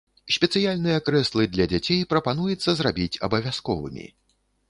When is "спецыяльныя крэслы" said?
0.35-1.45